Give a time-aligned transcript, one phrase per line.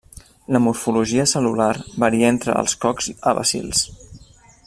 [0.55, 1.69] La morfologia cel·lular
[2.05, 3.85] varia entre els cocs a bacils.